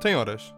[0.00, 0.54] Tem horas.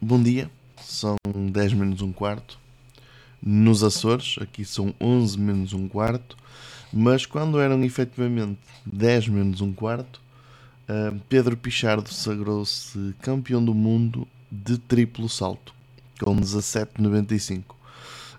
[0.00, 0.48] Bom dia,
[0.80, 2.60] são 10 menos um quarto.
[3.42, 6.36] Nos Açores, aqui são 11 menos um quarto.
[6.92, 10.22] Mas quando eram efetivamente 10 menos um quarto,
[10.88, 15.74] uh, Pedro Pichardo sagrou-se campeão do mundo de triplo salto,
[16.20, 17.64] com 17,95.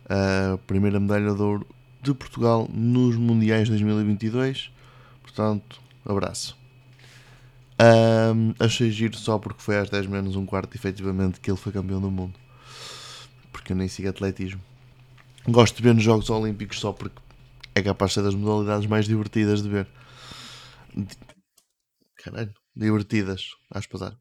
[0.06, 1.68] A primeira medalha de ouro
[2.02, 4.72] de Portugal nos Mundiais 2022.
[5.22, 6.61] Portanto, abraço.
[7.82, 11.72] Um, achei giro só porque foi às 10 menos um quarto, efetivamente, que ele foi
[11.72, 12.40] campeão do mundo.
[13.52, 14.62] Porque eu nem sigo atletismo.
[15.48, 17.20] Gosto de ver nos Jogos Olímpicos só porque
[17.74, 19.88] é capaz de ser das modalidades mais divertidas de ver.
[22.18, 24.14] Caralho, divertidas, aspas.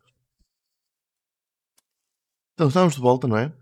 [2.55, 3.52] Então, estamos de volta, não é?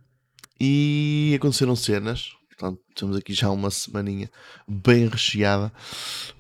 [0.61, 2.38] E aconteceram cenas.
[2.59, 4.29] Portanto, estamos aqui já uma semaninha
[4.67, 5.73] bem recheada.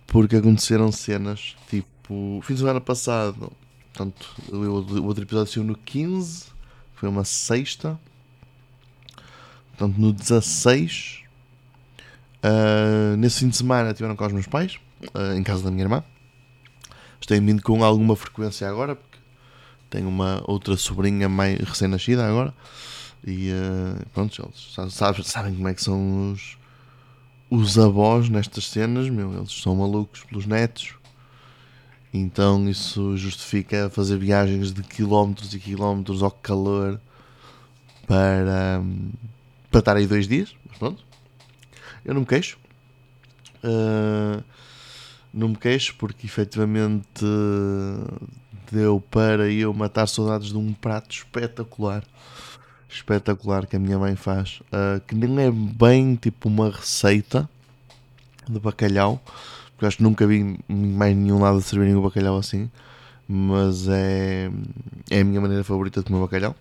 [0.06, 2.40] Porque aconteceram cenas tipo.
[2.42, 3.52] Fim de semana passado.
[3.92, 6.46] Portanto, o outro episódio saiu no 15.
[6.94, 7.98] Foi uma sexta.
[9.70, 11.28] Portanto, no 16
[12.38, 14.78] Uh, nesse fim de semana estiveram com os meus pais,
[15.14, 16.04] uh, em casa da minha irmã.
[17.26, 19.18] Tenho vindo com alguma frequência agora, porque
[19.90, 22.54] tenho uma outra sobrinha mais recém-nascida agora.
[23.26, 26.56] E uh, pronto, eles sabem, sabem como é que são os,
[27.50, 30.94] os avós nestas cenas, meu, eles são malucos pelos netos.
[32.12, 37.00] Então isso justifica fazer viagens de quilómetros e quilómetros ao calor
[38.06, 38.82] para,
[39.70, 40.54] para estar aí dois dias.
[40.66, 41.04] Mas pronto,
[42.04, 42.58] eu não me queixo.
[43.62, 44.42] Uh,
[45.32, 47.24] não me queixo porque efetivamente
[48.72, 52.04] deu para eu matar saudades de um prato espetacular.
[52.88, 54.60] Espetacular que a minha mãe faz.
[54.72, 57.48] Uh, que nem é bem tipo uma receita
[58.48, 59.22] de bacalhau.
[59.72, 62.70] Porque acho que nunca vi mais nenhum lado servirem o bacalhau assim.
[63.28, 64.50] Mas é,
[65.10, 66.56] é a minha maneira favorita de comer bacalhau.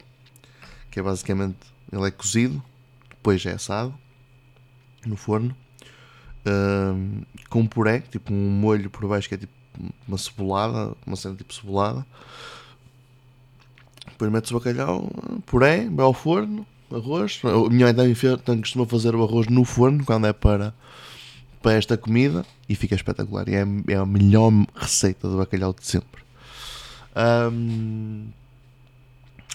[0.92, 1.58] Que é basicamente
[1.92, 2.62] ele é cozido,
[3.10, 3.94] depois é assado
[5.06, 5.56] no forno
[6.48, 9.54] uh, com puré, tipo um molho por baixo que é tipo
[10.08, 12.06] uma cebolada, uma cena tipo cebolada.
[14.18, 15.12] Depois metes o bacalhau,
[15.46, 17.40] puré, vai ao forno, arroz.
[17.44, 20.74] A minha mãe também, também costuma fazer o arroz no forno quando é para,
[21.62, 23.48] para esta comida e fica espetacular.
[23.48, 26.24] E é, é a melhor receita do bacalhau de sempre.
[27.16, 28.26] Um,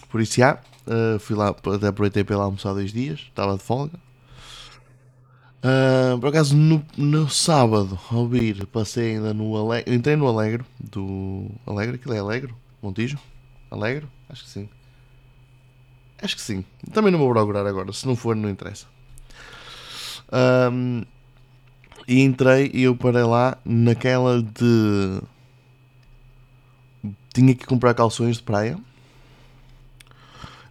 [0.08, 3.56] por isso, já, uh, fui lá, até aproveitei para ir lá almoçar dois dias, estava
[3.56, 3.98] de folga.
[5.58, 9.92] Uh, por acaso, no, no sábado, ao vir, passei ainda no Alegre.
[9.92, 11.50] Entrei no Alegre, do.
[11.66, 11.96] Alegre?
[11.96, 12.54] Aquilo é Alegre?
[12.80, 13.18] Montijo?
[13.72, 14.06] Alegre?
[14.28, 14.68] Acho que sim.
[16.20, 16.64] Acho que sim.
[16.92, 17.92] Também não vou procurar agora.
[17.92, 18.86] Se não for, não interessa.
[20.32, 21.02] Um,
[22.06, 25.20] e entrei e eu parei lá naquela de.
[27.32, 28.78] Tinha que comprar calções de praia.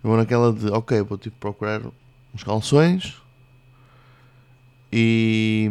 [0.03, 0.67] Eu vou naquela de.
[0.67, 1.81] Ok, vou tipo procurar
[2.33, 3.21] uns calções
[4.91, 5.69] e,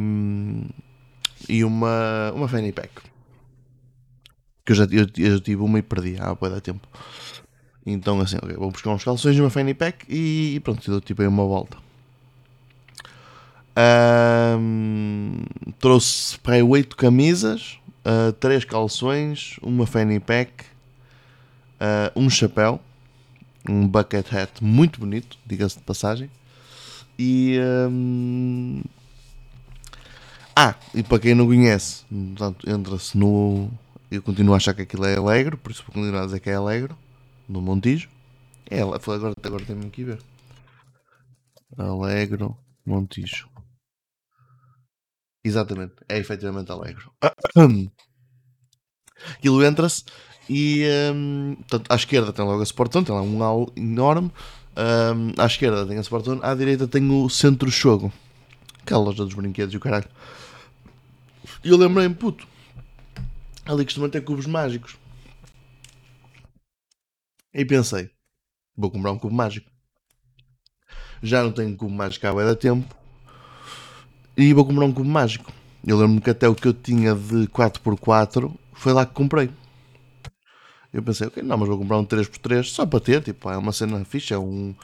[1.48, 3.09] e uma, uma fanny pack.
[4.64, 6.86] Que eu já, eu, eu tive uma e perdi há boa tempo.
[7.84, 11.28] Então assim, okay, vou buscar uns calções uma fanny pack e, pronto, dou tipo aí
[11.28, 11.76] uma volta.
[14.58, 15.42] Um,
[15.78, 20.64] trouxe para aí 8 camisas, uh, 3 calções, uma fanny pack,
[21.80, 22.80] uh, um chapéu,
[23.68, 26.30] um bucket hat muito bonito, diga-se de passagem.
[27.18, 28.82] E um,
[30.62, 33.70] ah, e para quem não conhece, portanto, entra-se no.
[34.10, 36.50] Eu continuo a achar que aquilo é alegre, por isso vou continuar a dizer que
[36.50, 36.92] é alegre,
[37.48, 38.08] no Montijo.
[38.68, 40.20] É, agora, agora tenho que ver.
[41.78, 43.48] Alegro, Montijo.
[45.44, 47.04] Exatamente, é efetivamente alegre.
[49.36, 50.04] Aquilo entra-se
[50.48, 50.84] e
[51.14, 54.32] um, portanto, à esquerda tem logo a Sportzone, tem lá um hall enorme.
[54.76, 58.12] Um, à esquerda tem a Sportzone, à direita tem o Centro Chogo,
[58.82, 60.08] aquela loja dos brinquedos e o caralho.
[61.62, 62.46] E eu lembrei-me, puto,
[63.64, 64.96] ali costuma ter cubos mágicos.
[67.52, 68.10] E pensei,
[68.76, 69.70] vou comprar um cubo mágico.
[71.22, 72.94] Já não tenho cubo mágico há da tempo.
[74.36, 75.52] E vou comprar um cubo mágico.
[75.86, 79.50] Eu lembro-me que até o que eu tinha de 4x4 foi lá que comprei.
[80.92, 83.72] Eu pensei, ok, não, mas vou comprar um 3x3 só para ter, tipo, é uma
[83.72, 84.74] cena fixe, é um.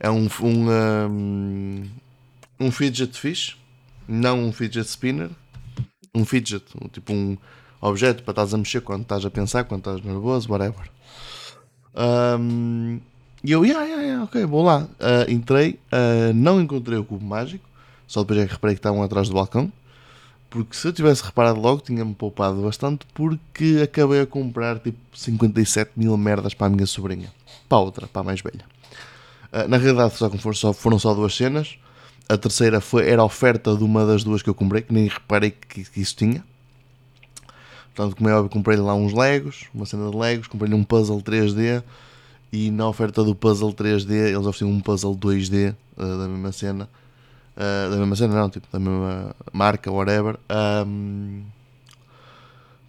[0.00, 0.28] É um.
[0.40, 0.70] Um,
[1.10, 1.90] um,
[2.58, 3.56] um fidget fish,
[4.08, 5.30] não um fidget spinner
[6.14, 7.36] um fidget, tipo um
[7.82, 10.90] objeto para estás a mexer quando estás a pensar, quando estás nervoso, whatever.
[11.94, 13.00] Um,
[13.44, 14.88] e eu, yeah, yeah, yeah, ok, vou lá.
[15.00, 17.68] Uh, entrei, uh, não encontrei o cubo mágico,
[18.06, 19.70] só depois é que reparei que estavam atrás do balcão.
[20.48, 23.06] Porque se eu tivesse reparado logo, tinha-me poupado bastante.
[23.14, 27.32] Porque acabei a comprar tipo 57 mil merdas para a minha sobrinha.
[27.68, 28.64] Para a outra, para a mais velha.
[29.50, 31.78] Uh, na realidade, só, só, foram só duas cenas.
[32.28, 35.08] A terceira foi, era a oferta de uma das duas que eu comprei, que nem
[35.08, 36.44] reparei que, que isso tinha.
[37.94, 41.20] Portanto, como é óbvio, comprei lá uns Legos, uma cena de Legos, comprei-lhe um puzzle
[41.20, 41.82] 3D
[42.52, 46.88] e na oferta do puzzle 3D eles ofereciam um puzzle 2D uh, da mesma cena.
[47.54, 50.38] Uh, da mesma cena, não, tipo, da mesma marca, whatever.
[50.86, 51.42] Um,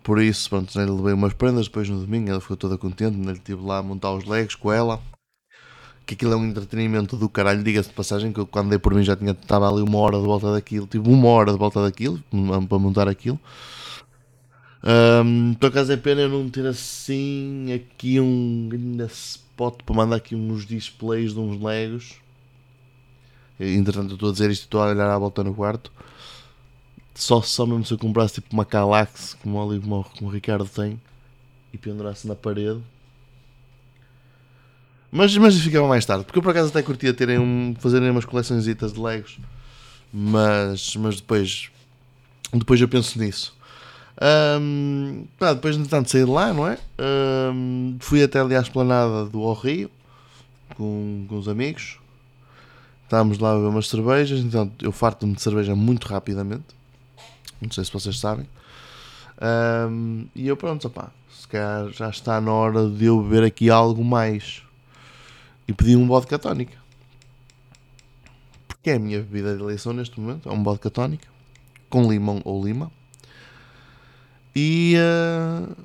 [0.01, 1.65] por isso, pronto, lhe levei umas prendas.
[1.65, 3.17] Depois no domingo ela ficou toda contente.
[3.17, 3.33] Né?
[3.33, 5.01] Estive lá a montar os Legos com ela
[6.05, 8.93] que aquilo é um entretenimento do caralho, diga-se de passagem, que eu quando dei por
[8.93, 11.81] mim já tinha, estava ali uma hora de volta daquilo, tipo uma hora de volta
[11.81, 12.21] daquilo,
[12.67, 13.39] para montar aquilo.
[14.83, 20.17] Um, por acaso é pena eu não ter assim aqui um grande spot para mandar
[20.17, 22.15] aqui uns displays de uns Legos.
[23.59, 25.91] Entretanto, eu estou a dizer isto estou a olhar à volta no quarto.
[27.15, 30.65] Só, só mesmo se eu comprasse tipo uma Calax, como, ali, como, como o Ricardo
[30.67, 30.99] tem,
[31.71, 32.81] e pendurasse na parede,
[35.15, 38.25] mas, mas ficava mais tarde, porque eu por acaso até curtia terem um, fazerem umas
[38.25, 39.37] coleções de Legos.
[40.11, 41.69] Mas, mas depois,
[42.51, 43.55] depois eu penso nisso.
[44.21, 46.77] Um, pá, depois de tanto sair de lá, não é?
[47.51, 49.89] Um, fui até ali à esplanada do Ao Rio
[50.75, 51.97] com, com os amigos.
[53.03, 56.65] Estávamos lá a beber umas cervejas, então eu farto-me de cerveja muito rapidamente.
[57.61, 58.47] Não sei se vocês sabem.
[59.41, 63.69] Um, e eu pronto, opá, se calhar já está na hora de eu beber aqui
[63.69, 64.63] algo mais
[65.67, 66.77] e pedi um vodka tónica.
[68.67, 71.27] Porque é a minha bebida de eleição neste momento, é um vodka tónica,
[71.89, 72.91] com limão ou lima.
[74.55, 75.75] E, uh,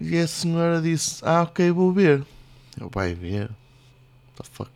[0.00, 2.24] e a senhora disse, ah ok, vou ver.
[2.78, 3.50] Eu, vai ver.
[4.36, 4.70] What the fuck?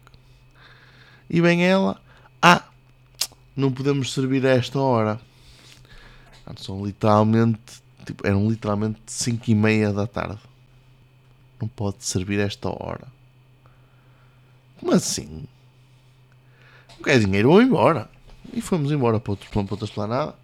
[1.28, 2.00] E vem ela,
[2.40, 2.64] ah,
[3.56, 5.20] não podemos servir a esta hora.
[6.56, 10.40] São literalmente, tipo, eram literalmente 5 e meia da tarde.
[11.60, 13.06] Não pode servir a esta hora.
[14.78, 15.46] Como assim?
[16.96, 18.10] Não quer dinheiro, vou embora.
[18.52, 20.41] E fomos embora para, outro, para outra esplanada.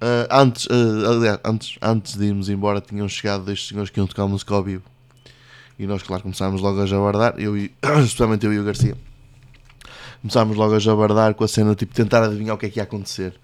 [0.00, 4.06] Uh, antes, uh, aliás, antes, antes de irmos embora, tinham chegado dois senhores que iam
[4.06, 4.84] tocar música ao vivo.
[5.78, 7.72] E nós, claro, começámos logo a jabardar, eu e,
[8.04, 8.96] especialmente eu e o Garcia.
[10.20, 12.84] Começámos logo a jabardar com a cena, tipo, tentar adivinhar o que é que ia
[12.84, 13.34] acontecer.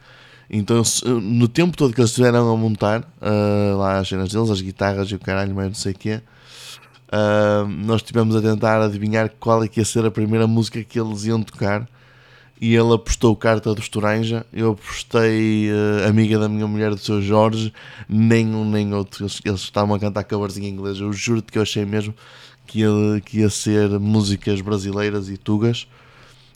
[0.48, 0.82] Então,
[1.22, 5.08] no tempo todo que eles estiveram a montar uh, lá as cenas deles, as guitarras
[5.08, 6.20] e o caralho, mas não sei o que
[7.14, 10.98] Uh, nós estivemos a tentar adivinhar qual é que ia ser a primeira música que
[10.98, 11.88] eles iam tocar
[12.60, 17.20] e ele apostou carta do Estoranja, eu apostei uh, amiga da minha mulher do seu
[17.20, 17.72] Jorge,
[18.08, 21.58] nem um nem outro, eles, eles estavam a cantar covers em inglês, eu juro-te que
[21.58, 22.14] eu achei mesmo
[22.66, 22.88] que ia,
[23.24, 25.86] que ia ser músicas brasileiras e tugas,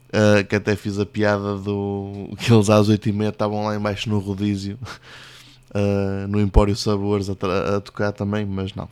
[0.09, 4.19] uh, que até fiz a piada do que eles às 8h30 estavam lá embaixo no
[4.19, 4.79] rodízio,
[5.75, 7.33] uh, no Empório Sabores a,
[7.77, 8.89] a tocar também, mas não.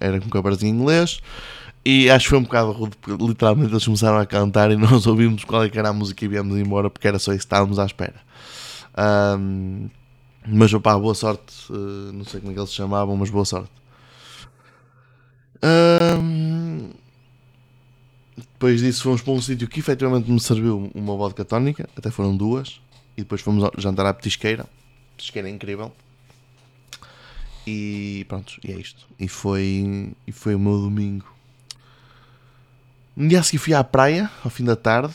[0.00, 1.20] Era com covers em inglês.
[1.88, 5.06] E acho que foi um bocado rude, porque literalmente eles começaram a cantar e nós
[5.06, 7.78] ouvimos qual é era a música e viemos embora, porque era só isso que estávamos
[7.78, 8.16] à espera.
[9.38, 9.88] Um,
[10.48, 11.54] mas opá, boa sorte.
[11.70, 13.70] Uh, não sei como é que eles se chamavam, mas boa sorte.
[16.20, 16.90] Um,
[18.36, 22.36] depois disso fomos para um sítio que efetivamente me serviu uma vodka tónica, até foram
[22.36, 22.80] duas.
[23.16, 24.66] E depois fomos jantar à petisqueira.
[25.16, 25.92] Petisqueira incrível.
[27.64, 29.06] E pronto, e é isto.
[29.20, 31.35] E foi, e foi o meu domingo.
[33.16, 35.14] Um dia a seguir fui à praia, ao fim da tarde.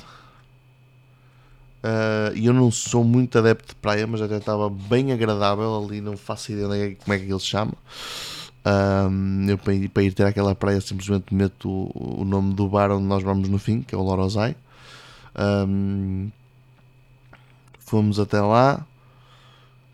[1.83, 6.01] Uh, e eu não sou muito adepto de praia, mas até estava bem agradável ali.
[6.01, 7.73] Não faço ideia como é que ele se chama.
[9.47, 12.91] Eu para ir, para ir ter aquela praia simplesmente meto o, o, nome do bar
[12.91, 14.55] onde nós vamos no fim, que é o Lorozai.
[17.79, 18.85] Fomos até lá.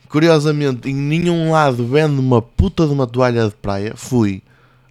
[0.09, 3.93] Curiosamente, em nenhum lado vende uma puta de uma toalha de praia.
[3.95, 4.41] Fui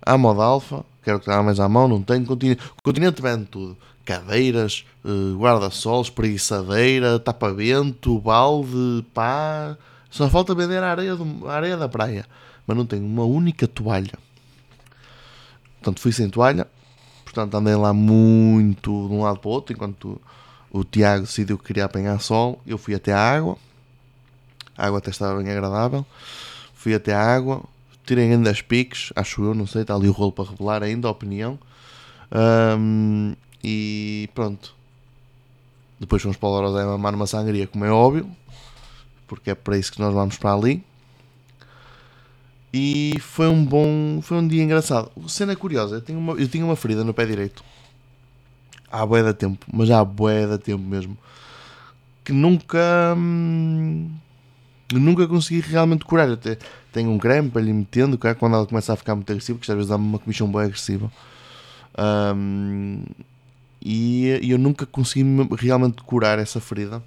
[0.02, 2.26] à moda alfa, quero que mais à mão, não tenho.
[2.26, 9.76] Continente, continente vende tudo: cadeiras, eh, guarda-sol, espreguiçadeira, tapa-vento, balde, pá.
[10.10, 12.26] Só falta vender a areia, do, a areia da praia.
[12.66, 14.18] Mas não tenho uma única toalha.
[15.78, 16.66] Portanto, fui sem toalha.
[17.24, 19.74] Portanto, andei lá muito de um lado para o outro.
[19.74, 20.20] Enquanto
[20.70, 23.56] o Tiago decidiu que queria apanhar sol, eu fui até a água
[24.76, 26.04] a água até estava bem agradável.
[26.74, 27.62] Fui até a água,
[28.14, 31.10] ainda as piques, acho eu, não sei, está ali o rolo para revelar ainda a
[31.10, 31.58] opinião.
[32.78, 34.74] Um, e pronto.
[35.98, 38.30] Depois fomos para o Lorosé mamar numa sangria, como é óbvio,
[39.26, 40.84] porque é para isso que nós vamos para ali.
[42.72, 45.10] E foi um bom, foi um dia engraçado.
[45.28, 47.64] Cena curiosa, eu tinha uma, eu tinha uma ferida no pé direito.
[48.90, 51.16] Há bué da tempo, mas há bué da tempo mesmo.
[52.22, 53.14] Que nunca...
[53.16, 54.10] Hum,
[54.92, 56.30] nunca consegui realmente curar.
[56.30, 56.58] Até
[56.96, 59.70] tenho um creme para lhe metendo, cara, quando ela começa a ficar muito agressiva, porque
[59.70, 61.12] às vezes dá-me uma comichão bem agressiva.
[62.34, 63.02] Um,
[63.82, 65.24] e, e eu nunca consegui
[65.58, 67.02] realmente curar essa ferida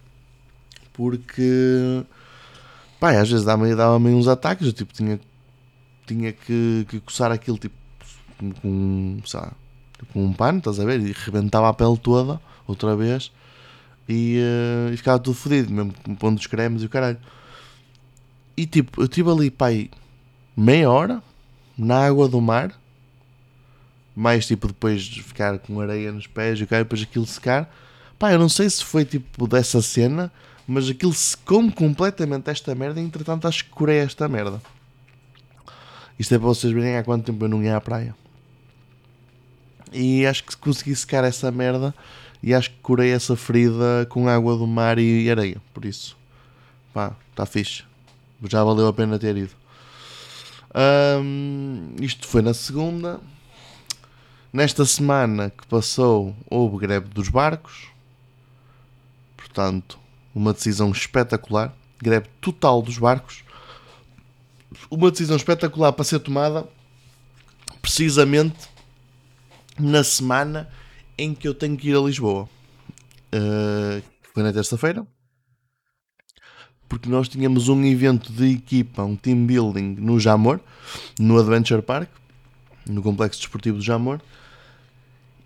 [0.93, 2.03] porque
[3.00, 5.19] pá, às vezes dava-me dava uns ataques, eu tipo tinha,
[6.05, 7.75] tinha que, que coçar aquilo tipo
[8.62, 9.53] com, sabe,
[10.13, 11.00] com um pano, estás a ver?
[11.00, 13.31] E rebentava a pele toda outra vez
[14.08, 17.17] e, uh, e ficava tudo fodido, mesmo pondo os cremes e o caralho.
[18.60, 19.89] E tipo, eu estive ali, pai,
[20.56, 21.24] meia hora
[21.78, 22.74] na água do mar,
[24.16, 27.74] mais tipo depois de ficar com areia nos pés e depois aquilo secar.
[28.18, 30.30] Pá, eu não sei se foi tipo dessa cena
[30.72, 34.62] mas aquilo secou-me completamente esta merda e entretanto acho que curei esta merda.
[36.20, 38.16] Isto é para vocês verem há quanto tempo eu não ia à praia.
[39.92, 41.92] E acho que consegui secar essa merda
[42.44, 45.60] e acho que curei essa ferida com água do mar e areia.
[45.74, 46.16] Por isso,
[46.94, 47.88] pá, está fixe.
[48.48, 49.53] Já valeu a pena ter ido.
[51.22, 53.19] Um, isto foi na segunda.
[54.51, 57.89] Nesta semana que passou, houve greve dos barcos.
[59.36, 60.00] Portanto,
[60.34, 63.43] uma decisão espetacular, greve total dos barcos,
[64.89, 66.67] uma decisão espetacular para ser tomada
[67.81, 68.69] precisamente
[69.77, 70.69] na semana
[71.17, 72.48] em que eu tenho que ir a Lisboa.
[73.34, 74.01] Uh,
[74.34, 75.05] foi na terça-feira,
[76.89, 80.60] porque nós tínhamos um evento de equipa, um team building no Jamor,
[81.19, 82.10] no Adventure Park,
[82.86, 84.19] no Complexo Desportivo do Jamor,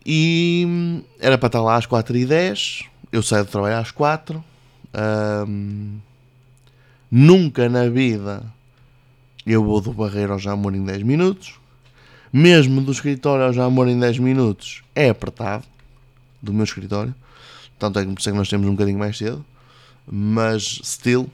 [0.05, 2.85] e era para estar lá às 4h10.
[3.11, 4.43] Eu saio de trabalho às 4
[5.47, 5.97] um,
[7.09, 8.43] nunca na vida
[9.45, 11.55] eu vou do Barreiro ao Jamor em 10 minutos.
[12.31, 15.65] Mesmo do escritório ao Jamor em 10 minutos é apertado.
[16.41, 17.13] Do meu escritório.
[17.77, 19.43] Tanto é que é que nós temos um bocadinho mais cedo.
[20.05, 21.29] Mas, still,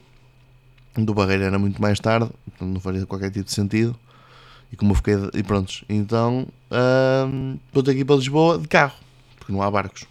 [0.96, 2.30] do Barreiro era muito mais tarde.
[2.44, 3.96] Portanto, não faria qualquer tipo de sentido.
[4.72, 5.14] E como eu fiquei.
[5.34, 5.84] E pronto.
[5.88, 6.46] Então,
[7.28, 8.96] um, estou aqui para Lisboa de carro.
[9.38, 10.04] Porque não há barcos.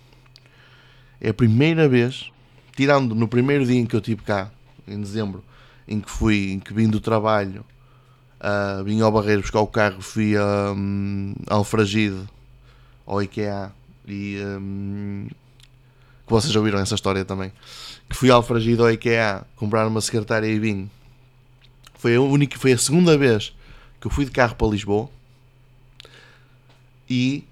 [1.22, 2.32] É a primeira vez
[2.80, 4.50] tirando no primeiro dia em que eu estive cá,
[4.88, 5.44] em dezembro,
[5.86, 7.66] em que fui, em que vim do trabalho,
[8.40, 11.36] uh, vim ao Barreiro buscar o carro, fui a um,
[13.06, 13.74] ao IKEA,
[14.08, 15.28] e um,
[16.30, 17.52] que vocês já ouviram essa história também,
[18.08, 20.90] que fui ao Alfragide ao IKEA comprar uma secretária e vim.
[21.96, 23.54] Foi a única, foi a segunda vez
[24.00, 25.10] que eu fui de carro para Lisboa
[27.10, 27.44] e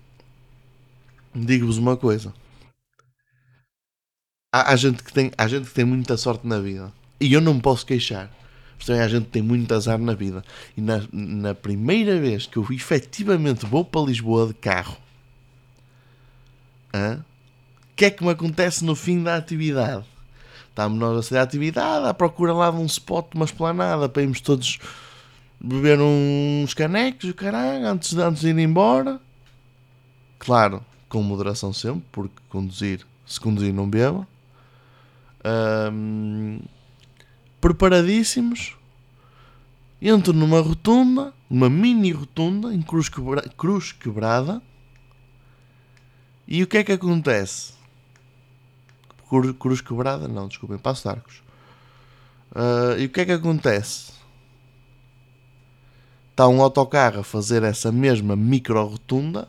[1.35, 2.33] digo-vos uma coisa
[4.51, 6.91] há, há, gente que tem, há gente que tem muita sorte na vida.
[7.19, 8.31] E eu não me posso queixar.
[8.85, 10.43] Também há gente tem muito azar na vida.
[10.77, 14.97] E na, na primeira vez que eu efetivamente vou para Lisboa de carro,
[16.93, 17.36] o
[17.97, 20.05] que é que me acontece no fim da atividade?
[20.69, 24.21] Estamos nós a sair da atividade, à procura lá de um spot, uma esplanada, para
[24.21, 24.77] irmos todos
[25.59, 29.19] beber uns canecos, o caralho, antes, antes de ir embora.
[30.37, 34.27] Claro, com moderação sempre, porque conduzir, se conduzir não beba
[35.91, 36.59] um,
[37.59, 38.75] preparadíssimos.
[39.99, 44.61] Entro numa rotunda, uma mini rotunda em cruz, quebra cruz quebrada.
[46.47, 47.76] E o que é que acontece?
[49.59, 50.27] Cruz, quebrada?
[50.27, 51.41] Não, desculpem, passo arcos.
[52.51, 54.13] Uh, e o que é que acontece?
[56.31, 59.47] Está um autocarro a fazer essa mesma micro rotunda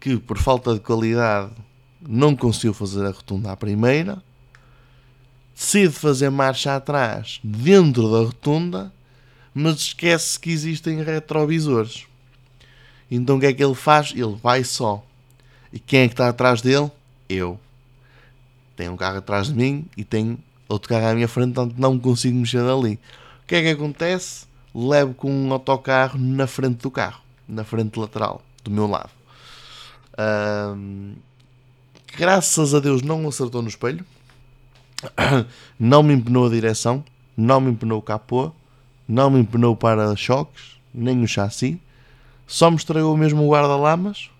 [0.00, 1.52] que por falta de qualidade
[2.00, 4.22] não conseguiu fazer a rotunda à primeira
[5.56, 8.92] decide fazer marcha atrás dentro da rotunda,
[9.54, 12.04] mas esquece que existem retrovisores.
[13.10, 14.12] Então o que é que ele faz?
[14.14, 15.02] Ele vai só.
[15.72, 16.90] E quem é que está atrás dele?
[17.26, 17.58] Eu.
[18.76, 21.98] Tem um carro atrás de mim e tem outro carro à minha frente, portanto não
[21.98, 23.00] consigo mexer dali.
[23.42, 24.46] O que é que acontece?
[24.74, 29.10] Levo com um autocarro na frente do carro, na frente lateral, do meu lado.
[32.16, 34.04] Graças a Deus não acertou no espelho
[35.78, 37.04] não me empenou a direção,
[37.36, 38.52] não me empenou o capô,
[39.08, 41.80] não me empenou o para-choques, nem o chassi,
[42.46, 44.30] só me estragou mesmo o guarda-lamas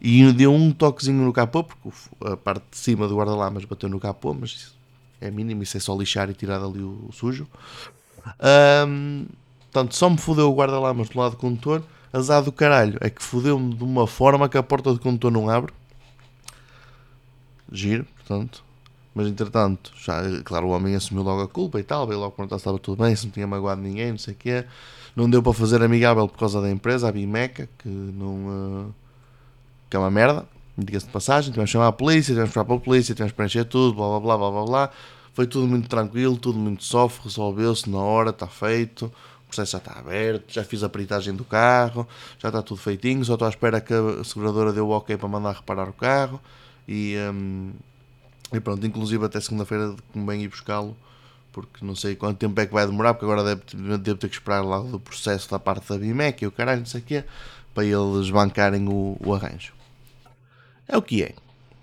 [0.00, 1.90] e deu um toquezinho no capô, porque
[2.24, 4.72] a parte de cima do guarda-lamas bateu no capô, mas
[5.20, 7.48] é mínimo, isso é só lixar e tirar ali o, sujo.
[8.86, 9.26] Um,
[9.62, 11.82] portanto, só me fodeu o guarda-lamas do lado do condutor.
[12.12, 15.48] Azar do caralho é que fodeu-me de uma forma que a porta do condutor não
[15.50, 15.72] abre.
[17.70, 18.64] Giro, portanto.
[19.14, 22.56] Mas entretanto, já, claro, o homem assumiu logo a culpa e tal, veio logo perguntar
[22.56, 24.64] se estava tudo bem, se não tinha magoado ninguém, não sei o quê.
[25.16, 28.46] Não deu para fazer amigável por causa da empresa, a Bimeca, que não.
[28.46, 28.94] Uh,
[29.88, 31.50] que é uma merda, diga-se de passagem.
[31.50, 33.94] Tivemos que chamar a polícia, tivemos que falar para a polícia, tivemos que preencher tudo,
[33.94, 34.90] blá blá blá blá blá blá.
[35.32, 39.78] foi tudo muito tranquilo, tudo muito soft, resolveu-se na hora, está feito, o processo já
[39.78, 42.06] está aberto, já fiz a peritagem do carro,
[42.38, 45.28] já está tudo feitinho, só estou à espera que a seguradora dê o ok para
[45.28, 46.40] mandar reparar o carro
[46.86, 47.72] e, um,
[48.52, 50.96] e pronto, inclusive até segunda-feira convém ir buscá-lo
[51.52, 54.64] porque não sei quanto tempo é que vai demorar, porque agora deve ter que esperar
[54.64, 57.24] lá do processo da parte da BIMEC e o caralho, não sei o quê,
[57.74, 59.72] para eles bancarem o, o arranjo.
[60.88, 61.34] É o que é.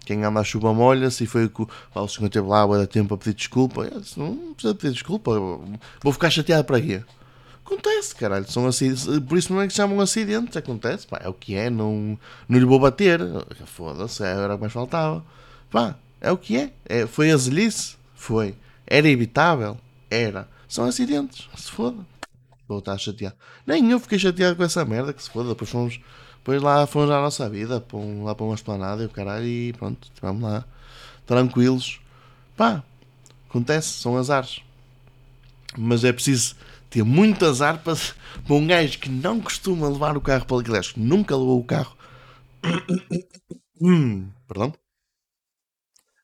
[0.05, 3.13] Quem anda a chuva molha-se e foi o que o senhor teve lá há tempo
[3.13, 3.81] a pedir desculpa.
[3.81, 5.31] Eu disse, não precisa pedir desculpa,
[6.01, 7.03] vou ficar chateado para quê?
[7.65, 11.33] Acontece, caralho, são acidentes, por isso não é que chamam acidentes, acontece, pá, é o
[11.33, 13.19] que é, não, não lhe vou bater,
[13.65, 15.25] foda-se, era o que mais faltava,
[15.71, 18.53] pá, é o que é, é foi azelice, foi,
[18.85, 19.79] era evitável,
[20.11, 22.05] era, são acidentes, se foda,
[22.67, 23.35] vou estar chateado,
[23.65, 25.99] nem eu fiquei chateado com essa merda, que se foda, depois fomos
[26.45, 27.83] depois lá fomos à nossa vida,
[28.21, 30.63] lá para uma esplanada e o caralho, e pronto, vamos lá,
[31.25, 31.99] tranquilos.
[32.55, 32.83] Pá,
[33.49, 34.61] acontece, são azares.
[35.75, 36.55] Mas é preciso
[36.87, 37.95] ter muito azar para,
[38.45, 41.97] para um gajo que não costuma levar o carro para que nunca levou o carro.
[43.81, 44.71] hum, perdão?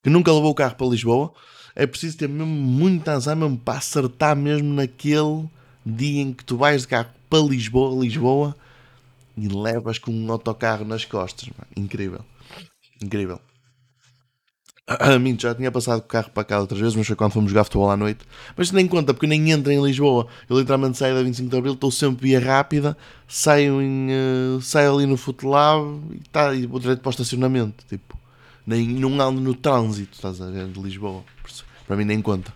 [0.03, 1.33] Que nunca levou o carro para Lisboa.
[1.75, 5.49] É preciso ter mesmo muito azar mesmo para acertar mesmo naquele
[5.83, 8.55] dia em que tu vais de carro para Lisboa, Lisboa
[9.41, 11.49] e levas com um autocarro nas costas.
[11.49, 11.71] Mano.
[11.75, 12.23] Incrível.
[13.01, 13.39] Incrível.
[14.87, 17.49] A mim já tinha passado o carro para cá outras vezes, mas foi quando fomos
[17.49, 18.25] jogar futebol à noite.
[18.57, 20.27] Mas nem conta, porque nem entro em Lisboa.
[20.49, 24.93] Eu literalmente saio da 25 de Abril, estou sempre via rápida, saio, em, uh, saio
[24.95, 27.85] ali no Footlab e, tá, e vou direito para o estacionamento.
[27.87, 28.17] Tipo,
[28.67, 31.23] nem, não ando no trânsito, estás a ver, de Lisboa.
[31.87, 32.53] Para mim nem conta.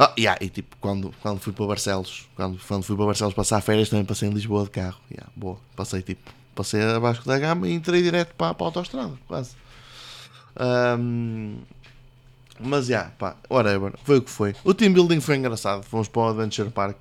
[0.00, 3.60] Ah, yeah, e tipo, quando, quando fui para Barcelos, quando, quando fui para Barcelos passar
[3.60, 5.00] férias, também passei em Lisboa de carro.
[5.10, 9.18] Yeah, boa, passei tipo, passei abaixo da gama e entrei direto para, para a autostrada,
[9.26, 9.56] quase.
[10.56, 11.58] Um,
[12.60, 14.54] mas já, yeah, pá, whatever, foi o que foi.
[14.62, 15.82] O team building foi engraçado.
[15.82, 16.96] Fomos para o Adventure Park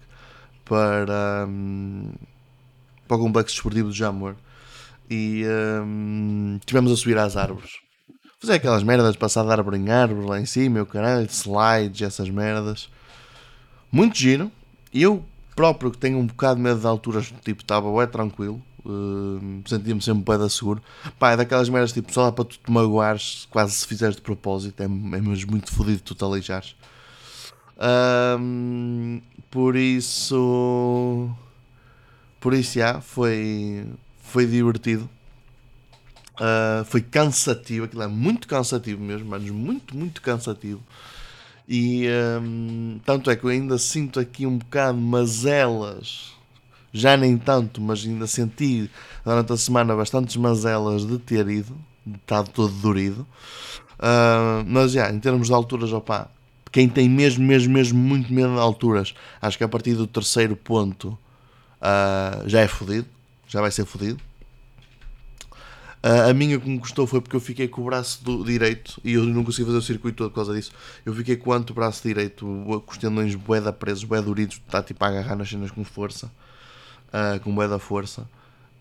[0.65, 2.11] para, um,
[3.07, 4.35] para o complexo desportivo de Jamor
[5.09, 5.43] e
[5.83, 7.86] um, tivemos a subir às árvores
[8.39, 12.29] fazer aquelas merdas, passar de árvore em árvore lá em cima, meu caralho, slides, essas
[12.29, 12.89] merdas.
[13.91, 14.51] Muito giro.
[14.93, 15.23] Eu
[15.55, 18.61] próprio que tenho um bocado de medo de alturas, tipo, estava é tranquilo.
[18.85, 20.81] Uh, sentia-me sempre bem da seguro.
[21.19, 24.21] Pá, é daquelas merdas tipo, só dá para tu te magoares, quase se fizeres de
[24.21, 24.81] propósito.
[24.81, 26.75] É, é mesmo muito fodido tu te aleijares.
[27.75, 31.29] Uh, por isso.
[32.39, 33.85] Por isso, já, foi,
[34.21, 35.09] foi divertido.
[36.39, 40.81] Uh, foi cansativo, aquilo é muito cansativo mesmo, mas muito, muito cansativo.
[41.67, 42.07] E
[42.41, 46.31] um, tanto é que eu ainda sinto aqui um bocado mazelas,
[46.93, 48.89] já nem tanto, mas ainda senti
[49.25, 53.27] durante a semana bastantes mazelas de ter ido, de estar todo dorido.
[53.99, 56.29] Uh, mas já, em termos de alturas, opá,
[56.71, 60.55] quem tem mesmo, mesmo, mesmo muito medo de alturas, acho que a partir do terceiro
[60.55, 61.17] ponto
[61.81, 63.07] uh, já é fodido,
[63.47, 64.26] já vai ser fodido.
[66.03, 69.01] Uh, a minha que me custou foi porque eu fiquei com o braço do direito
[69.03, 70.71] e eu não consegui fazer o circuito todo por causa disso.
[71.05, 75.03] Eu fiquei com o antebraço direito, com os tendões bué presos, bué duridos, está tipo
[75.03, 76.31] a agarrar nas cenas com força,
[77.07, 78.29] uh, com bué da força.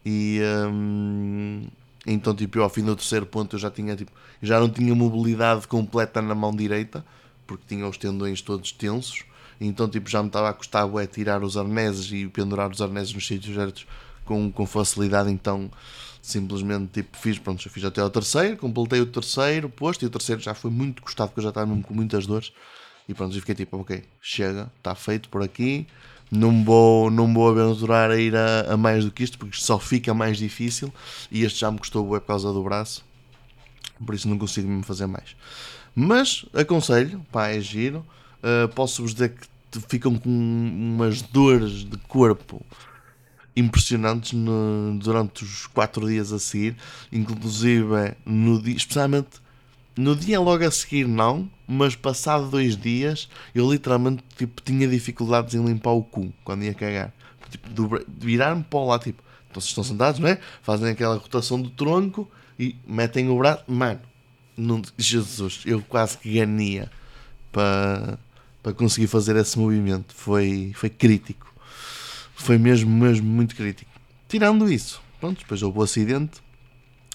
[0.05, 1.66] E um,
[2.07, 4.94] então, tipo, eu ao fim do terceiro ponto eu já tinha, tipo, já não tinha
[4.94, 7.05] mobilidade completa na mão direita,
[7.46, 9.24] porque tinha os tendões todos tensos.
[9.61, 13.26] Então, tipo, já me estava a custar tirar os arneses e pendurar os arneses nos
[13.26, 13.87] sítios certos
[14.24, 15.31] com, com facilidade.
[15.31, 15.70] Então
[16.27, 20.11] simplesmente tipo, fiz, pronto, já fiz até ao terceiro, completei o terceiro posto e o
[20.11, 22.53] terceiro já foi muito custado porque eu já estava mesmo com muitas dores.
[23.09, 25.87] E pronto, e fiquei tipo, ok, chega, está feito por aqui,
[26.29, 29.79] não vou, não vou aventurar a ir a, a, mais do que isto porque só
[29.79, 30.93] fica mais difícil.
[31.31, 33.05] E este já me custou o por causa do braço,
[34.05, 35.37] por isso não consigo mesmo fazer mais.
[35.95, 38.05] Mas aconselho, pá, é giro,
[38.43, 39.35] uh, posso-vos dizer
[39.71, 42.65] que ficam com umas dores de corpo
[43.57, 46.77] impressionantes no, durante os quatro dias a seguir,
[47.11, 49.40] inclusive no dia, especialmente
[49.97, 55.55] no dia logo a seguir não, mas passado dois dias eu literalmente tipo, tinha dificuldades
[55.55, 57.12] em limpar o cu quando ia cagar.
[57.51, 60.38] Tipo, virar-me para lado, tipo, então vocês estão sentados, não é?
[60.62, 63.64] Fazem aquela rotação do tronco e metem o braço.
[63.66, 64.01] Mano,
[64.99, 66.90] Jesus, eu quase que ganhia
[67.51, 68.19] para,
[68.62, 70.14] para conseguir fazer esse movimento.
[70.14, 71.56] Foi, foi crítico
[72.37, 73.90] foi mesmo, mesmo muito crítico.
[74.29, 76.40] Tirando isso, pronto, depois houve o acidente.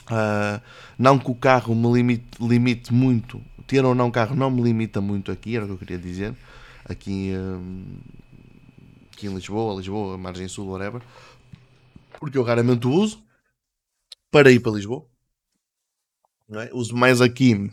[0.09, 0.61] Uh,
[0.97, 4.99] não que o carro me limite, limite muito, ter ou não carro não me limita
[4.99, 6.35] muito aqui, era o que eu queria dizer.
[6.83, 7.85] Aqui, um,
[9.13, 11.01] aqui em Lisboa, Lisboa, Margem Sul, whatever.
[12.19, 13.23] Porque eu raramente o uso
[14.29, 15.05] para ir para Lisboa.
[16.53, 16.69] É?
[16.73, 17.71] Uso mais aqui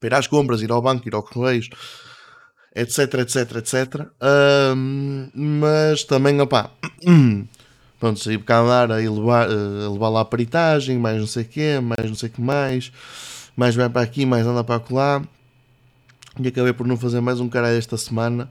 [0.00, 1.68] para ir às compras, ir ao banco, ir ao correios,
[2.76, 4.06] etc, etc, etc.
[4.76, 6.70] Um, mas também, opá,
[7.98, 11.46] pronto, saí cá andar a levar, a levar lá a peritagem, mais não sei o
[11.46, 12.92] quê, mais não sei o que mais,
[13.56, 15.22] mais vai para aqui, mais anda para lá.
[16.38, 18.50] E acabei por não fazer mais um caralho esta semana.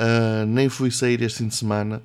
[0.00, 2.02] Uh, nem fui sair este fim de semana.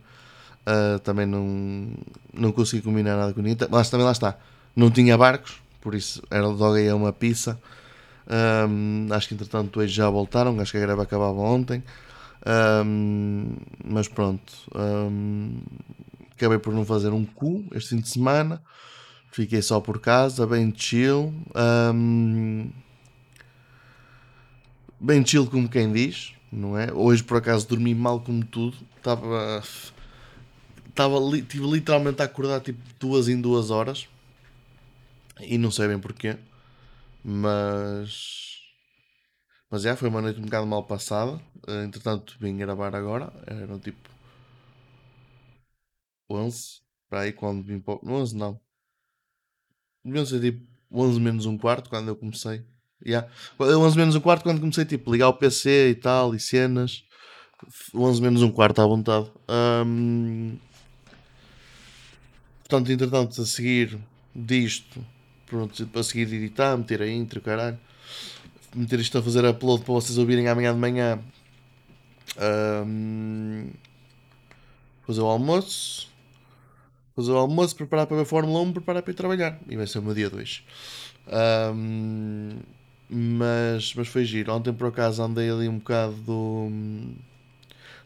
[0.67, 1.87] Uh, também não,
[2.31, 3.67] não consegui combinar nada com ninguém.
[3.71, 4.37] Mas também lá está.
[4.75, 7.59] Não tinha barcos, por isso era logo aí uma pizza.
[8.27, 11.83] Um, acho que entretanto hoje já voltaram, acho que a greve acabava ontem.
[12.45, 15.61] Um, mas pronto, um,
[16.31, 18.61] acabei por não fazer um cu este fim de semana.
[19.31, 21.33] Fiquei só por casa, bem chill.
[24.99, 26.91] bem chill como quem diz, não é?
[26.93, 28.77] Hoje por acaso dormi mal como tudo.
[28.97, 29.61] Estava.
[30.87, 31.17] Estava
[31.49, 34.07] tive literalmente a acordar tipo duas em duas horas.
[35.41, 36.37] E não sei bem porquê.
[37.27, 38.61] Mas.
[39.71, 41.41] Mas já, foi uma noite um bocado mal passada.
[41.67, 43.33] Eh, entretanto, vim gravar agora.
[43.47, 44.09] Eram tipo.
[46.29, 46.81] 11.
[47.09, 47.97] Para aí, quando vim para.
[48.03, 48.59] 11 não.
[50.03, 52.63] Deviam ser tipo 11 menos um quarto quando eu comecei.
[53.03, 53.27] Yeah.
[53.59, 57.03] 11 menos um quarto quando comecei tipo ligar o PC e tal e cenas.
[57.93, 59.31] 11 menos um quarto à vontade.
[59.49, 60.59] Um...
[62.59, 63.99] Portanto, entretanto, a seguir
[64.35, 65.03] disto
[65.45, 67.77] pronto, a seguir editar, meter a intro, caralho.
[68.75, 71.19] Meter isto a fazer upload para vocês ouvirem amanhã de manhã.
[72.85, 73.69] Um,
[75.05, 76.09] fazer o almoço.
[77.15, 79.59] Fazer o almoço, preparar para ver a Fórmula 1, preparar para ir trabalhar.
[79.69, 80.63] E vai ser o meu dia 2.
[81.73, 82.59] Um,
[83.09, 84.53] mas, mas foi giro.
[84.53, 86.71] Ontem por acaso andei ali um bocado.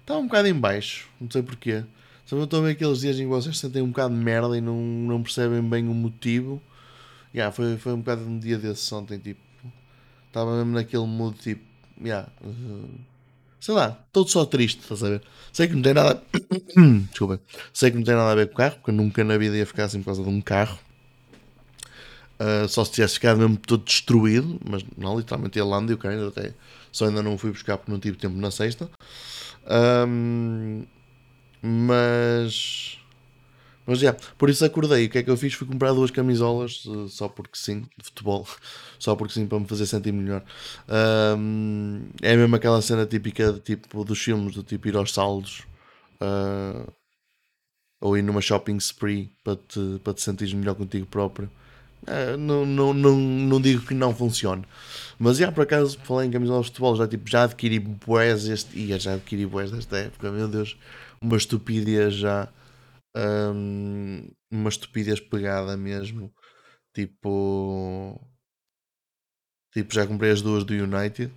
[0.01, 1.83] Estava um bocado em baixo, não sei porquê.
[2.25, 4.61] Sabe, estou a ver aqueles dias em que vocês sentem um bocado de merda e
[4.61, 6.61] não, não percebem bem o motivo.
[7.33, 9.41] Yeah, foi, foi um bocado um dia desses ontem, tipo.
[10.27, 11.63] Estava mesmo naquele mood, tipo.
[12.01, 12.89] Yeah, uh,
[13.59, 15.21] sei lá, todo só triste, estás a ver?
[15.51, 16.21] Sei que não tem nada.
[17.09, 17.39] Desculpa.
[17.73, 19.65] Sei que não tem nada a ver com o carro, porque nunca na vida ia
[19.65, 20.79] ficar assim por causa de um carro.
[22.39, 25.97] Uh, só se tivesse ficado mesmo todo destruído, mas não, literalmente ele anda e o
[25.97, 26.53] carro ainda até.
[26.91, 28.89] Só ainda não fui buscar porque não tive tempo na sexta.
[29.69, 30.85] Um,
[31.61, 32.97] mas
[33.89, 35.07] mas já, por isso acordei.
[35.07, 35.55] O que é que eu fiz?
[35.55, 38.47] Fui comprar duas camisolas, uh, só porque sim, de futebol.
[38.99, 40.43] Só porque sim, para me fazer sentir melhor.
[41.37, 45.63] Um, é mesmo aquela cena típica de, tipo, dos filmes, do tipo ir aos saldos.
[46.21, 46.91] Uh,
[48.01, 51.49] ou ir numa shopping spree para te, para te sentir melhor contigo próprio.
[52.03, 54.65] Uh, não, não, não, não digo que não funcione.
[55.17, 58.77] Mas já por acaso falei em camisolas de futebol, já, tipo, já adquiri boés este.
[58.77, 60.77] Ia, já adquiri boés desta época, meu Deus,
[61.21, 62.49] uma estupidez já
[63.15, 66.33] um, uma estupidez pegada mesmo.
[66.93, 68.19] Tipo.
[69.73, 71.31] Tipo, já comprei as duas do United.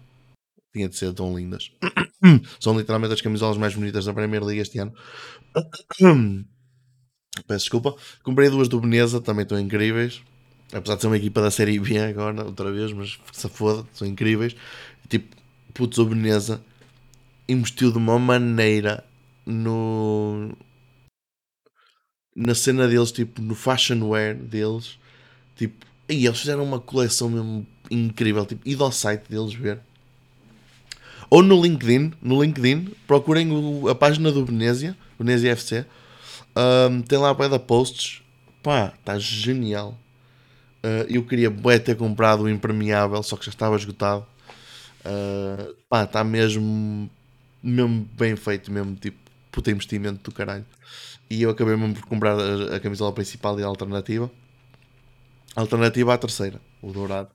[0.73, 1.71] Tinha de ser tão lindas.
[2.61, 4.93] São literalmente as camisolas mais bonitas da Premier League este ano.
[7.47, 7.95] Peço desculpa.
[8.23, 10.23] Comprei duas do Veneza, também estão incríveis.
[10.73, 14.09] Apesar de ser uma equipa da Série B agora, outra vez, mas se foda, são
[14.09, 14.57] incríveis.
[15.09, 15.37] Tipo,
[15.75, 16.65] putz, o Veneza
[17.47, 19.05] investiu de uma maneira
[19.45, 20.57] no,
[22.35, 24.99] na cena deles, tipo, no fashion wear deles,
[25.57, 29.81] tipo, e eles fizeram uma coleção mesmo incrível, tipo, id ao site deles ver.
[31.31, 35.87] Ou no LinkedIn, no LinkedIn, procurem o, a página do Venezia, Venezia FC,
[36.55, 38.23] um, tem lá a da posts,
[38.63, 39.99] pá, está genial.
[40.85, 44.27] Uh, eu queria bué ter comprado o impermeável, só que já estava esgotado.
[45.01, 47.11] Uh, pá, está mesmo,
[47.63, 49.19] mesmo bem feito, mesmo tipo,
[49.53, 50.67] puta investimento do caralho.
[51.31, 54.31] E eu acabei mesmo por comprar a, a camisola principal e a alternativa.
[55.55, 57.29] Alternativa à terceira, o dourado.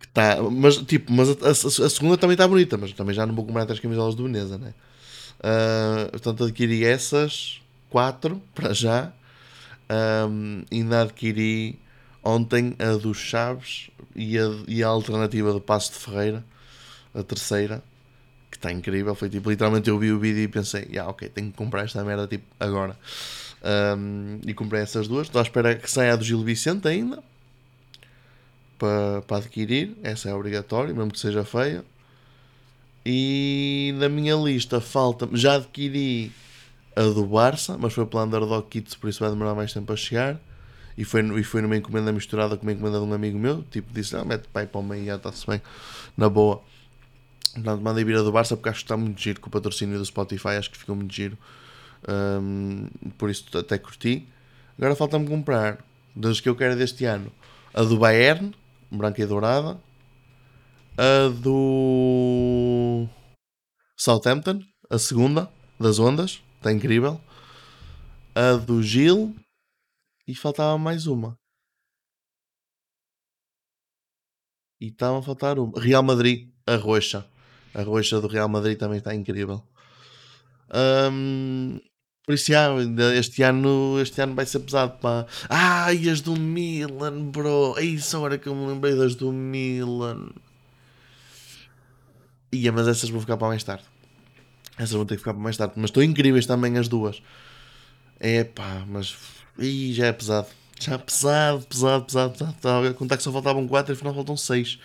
[0.00, 3.24] Que tá, mas tipo, mas a, a, a segunda também está bonita, mas também já
[3.26, 4.74] não vou comprar três camisolas do Veneza, né?
[5.38, 9.12] Uh, portanto, adquiri essas quatro para já.
[10.28, 11.78] Um, ainda adquiri
[12.22, 16.44] ontem a dos Chaves e a, e a alternativa do Passo de Ferreira,
[17.14, 17.82] a terceira
[18.64, 19.14] está incrível.
[19.14, 22.02] Foi tipo, literalmente eu vi o vídeo e pensei, yeah, ok, tenho que comprar esta
[22.02, 22.96] merda tipo agora.
[23.62, 25.26] Um, e comprei essas duas.
[25.26, 27.22] Estou à espera que saia a do Gil Vicente ainda
[28.78, 29.96] para, para adquirir.
[30.02, 31.84] Essa é obrigatória, mesmo que seja feia.
[33.04, 35.28] E na minha lista falta.
[35.32, 36.32] Já adquiri
[36.96, 39.96] a do Barça, mas foi pela Underdog Kits, por isso vai demorar mais tempo a
[39.96, 40.38] chegar.
[40.96, 43.64] E foi, e foi numa encomenda misturada com uma encomenda de um amigo meu.
[43.64, 45.60] Tipo, disse: ah, mete pai para o meio já está-se bem,
[46.16, 46.62] na boa.
[47.54, 49.96] Portanto, mandei vir a do Barça porque acho que está muito giro com o patrocínio
[49.98, 51.38] do Spotify, acho que ficou muito giro.
[52.08, 54.28] Um, por isso até curti.
[54.76, 57.32] Agora falta-me comprar, das que eu quero deste ano,
[57.72, 58.52] a do Bayern,
[58.90, 59.80] branca e dourada,
[60.96, 63.08] A do
[63.98, 67.20] Southampton, a segunda das ondas, está incrível.
[68.32, 69.34] A do Gil
[70.26, 71.36] e faltava mais uma.
[74.80, 75.80] E estava a faltar uma.
[75.80, 77.28] Real Madrid, a roxa.
[77.74, 79.62] A roxa do Real Madrid também está incrível.
[80.72, 81.78] Um,
[82.24, 82.70] por isso, já,
[83.14, 84.98] este ano, este ano vai ser pesado.
[84.98, 85.26] Pá.
[85.92, 87.74] E as do Milan, bro.
[87.76, 90.30] É isso agora que eu me lembrei das do Milan.
[92.52, 93.84] Ia, mas essas vão ficar para mais tarde.
[94.78, 95.74] Essas vão ter que ficar para mais tarde.
[95.76, 97.22] Mas estão incríveis também as duas.
[98.18, 99.14] É pá, mas.
[99.58, 100.48] Ih, já é pesado.
[100.80, 102.52] Já é pesado, pesado, pesado, pesado.
[102.56, 104.78] Estava a contar que só faltavam 4 e afinal faltam 6.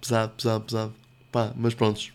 [0.00, 0.99] Pesado, pesado, pesado.
[1.30, 2.12] Pá, mas prontos.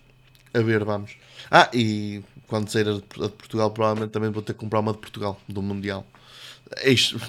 [0.53, 1.17] A ver, vamos.
[1.51, 4.99] Ah, e quando sair a de Portugal, provavelmente também vou ter que comprar uma de
[4.99, 6.05] Portugal, do Mundial.
[6.83, 7.19] Isto,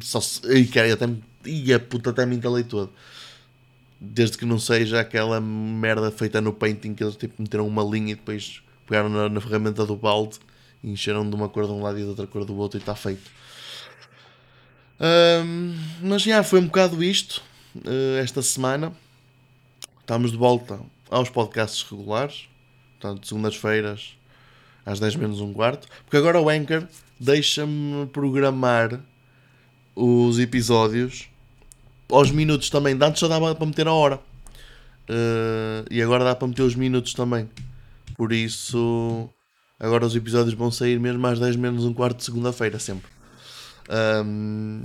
[0.00, 0.40] só se.
[0.66, 1.08] Cara, até,
[1.44, 2.90] e a puta até me entalei todo.
[4.00, 8.12] Desde que não seja aquela merda feita no painting que eles tipo, meteram uma linha
[8.12, 10.38] e depois pegaram na, na ferramenta do balde
[10.82, 12.80] e encheram de uma cor de um lado e de outra cor do outro e
[12.80, 13.30] está feito.
[15.00, 17.42] Um, mas já foi um bocado isto
[17.76, 18.92] uh, esta semana.
[20.10, 22.48] Estamos de volta aos podcasts regulares,
[22.98, 24.16] portanto, segundas-feiras
[24.84, 26.82] às 10 menos um quarto, porque agora o Anchor
[27.20, 28.98] deixa-me programar
[29.94, 31.28] os episódios
[32.10, 32.98] aos minutos também.
[33.00, 34.16] Antes só dava para meter a hora.
[35.08, 37.48] Uh, e agora dá para meter os minutos também.
[38.16, 39.30] Por isso,
[39.78, 43.08] agora os episódios vão sair mesmo às 10 menos um quarto de segunda-feira, sempre.
[43.88, 44.82] Um,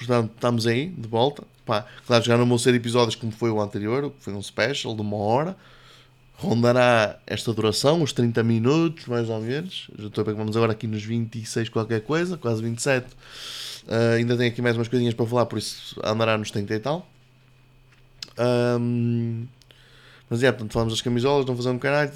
[0.00, 1.44] portanto, estamos aí, de volta.
[1.66, 4.94] Pá, claro, já não vão ser episódios como foi o anterior, que foi um special
[4.94, 5.56] de uma hora.
[6.34, 9.90] Rondará esta duração, os 30 minutos, mais ou menos.
[9.98, 13.06] Já estou a ver que vamos agora aqui nos 26 qualquer coisa, quase 27.
[13.06, 16.80] Uh, ainda tenho aqui mais umas coisinhas para falar, por isso andará nos 30 e
[16.80, 17.06] tal.
[18.38, 19.46] Um,
[20.30, 22.10] mas é, portanto, falamos das camisolas, não fazer um caralho.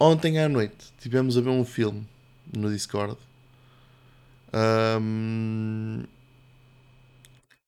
[0.00, 2.04] Ontem à noite tivemos a ver um filme
[2.52, 3.16] no Discord.
[4.52, 6.02] Um,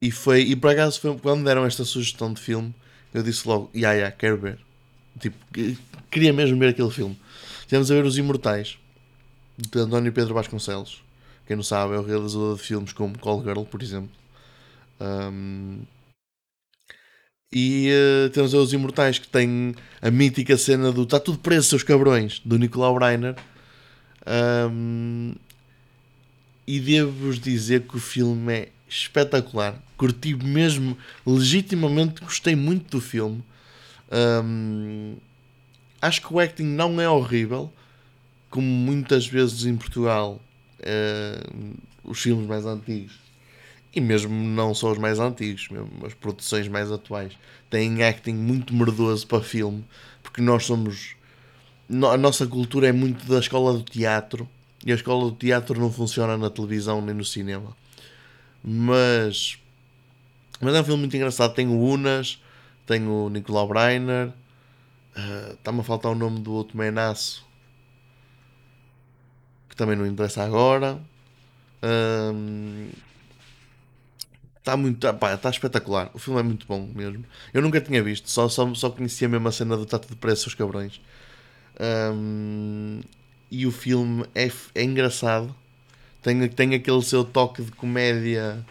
[0.05, 2.75] e foi, e por acaso foi quando deram esta sugestão de filme,
[3.15, 4.59] eu disse logo, ya, yeah, yeah, quero ver.
[5.19, 5.35] Tipo,
[6.11, 7.19] queria mesmo ver aquele filme.
[7.67, 8.77] Tivemos a ver Os Imortais,
[9.57, 11.03] de António Pedro Vasconcelos.
[11.47, 14.11] Quem não sabe, é o realizador de filmes como Call Girl, por exemplo.
[15.01, 15.81] Um,
[17.51, 17.89] e
[18.27, 22.43] uh, temos Os Imortais, que tem a mítica cena do Está tudo preso, seus cabrões,
[22.45, 23.37] do Nicolau Breiner.
[24.71, 25.35] Um,
[26.67, 29.75] e devo-vos dizer que o filme é espetacular.
[29.97, 33.43] Curti mesmo, legitimamente gostei muito do filme.
[34.45, 35.17] Um,
[36.01, 37.73] acho que o acting não é horrível,
[38.51, 40.41] como muitas vezes em Portugal,
[40.81, 43.19] uh, os filmes mais antigos,
[43.95, 47.33] e mesmo não só os mais antigos, mesmo as produções mais atuais,
[47.71, 49.85] têm acting muito merdoso para filme,
[50.23, 51.17] porque nós somos.
[51.89, 54.49] A nossa cultura é muito da escola do teatro
[54.85, 57.77] e a escola do teatro não funciona na televisão nem no cinema.
[58.65, 59.59] Mas.
[60.61, 61.55] Mas é um filme muito engraçado.
[61.55, 62.43] Tem o Unas,
[62.87, 64.33] tem o Nicolau Breiner.
[65.53, 67.45] Está-me a faltar o nome do outro menaço
[69.75, 71.01] que também não interessa agora.
[74.57, 75.07] Está muito.
[75.07, 76.11] Está espetacular.
[76.15, 77.25] O filme é muito bom mesmo.
[77.53, 80.49] Eu nunca tinha visto, só, só, só conhecia mesmo a cena do Tato de Preço,
[80.49, 81.01] os cabrões.
[82.15, 83.01] Um,
[83.51, 85.55] e o filme é, é engraçado.
[86.25, 88.65] Tem, tem aquele seu toque de comédia.